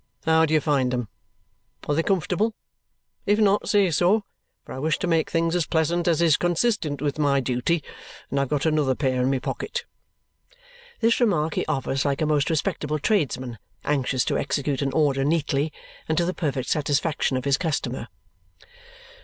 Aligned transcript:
"How 0.25 0.47
do 0.47 0.53
you 0.55 0.61
find 0.61 0.89
them? 0.89 1.09
Are 1.87 1.93
they 1.93 2.01
comfortable? 2.01 2.55
If 3.27 3.37
not, 3.37 3.69
say 3.69 3.91
so, 3.91 4.23
for 4.65 4.73
I 4.73 4.79
wish 4.79 4.97
to 4.97 5.05
make 5.05 5.29
things 5.29 5.55
as 5.55 5.67
pleasant 5.67 6.07
as 6.07 6.23
is 6.23 6.37
consistent 6.37 7.03
with 7.03 7.19
my 7.19 7.39
duty, 7.39 7.83
and 8.31 8.39
I've 8.39 8.49
got 8.49 8.65
another 8.65 8.95
pair 8.95 9.21
in 9.21 9.29
my 9.29 9.37
pocket." 9.37 9.85
This 11.01 11.19
remark 11.19 11.53
he 11.53 11.67
offers 11.67 12.03
like 12.03 12.19
a 12.23 12.25
most 12.25 12.49
respectable 12.49 12.97
tradesman 12.97 13.59
anxious 13.83 14.25
to 14.25 14.39
execute 14.39 14.81
an 14.81 14.91
order 14.91 15.23
neatly 15.23 15.71
and 16.09 16.17
to 16.17 16.25
the 16.25 16.33
perfect 16.33 16.69
satisfaction 16.69 17.37
of 17.37 17.45
his 17.45 17.59
customer. 17.59 18.07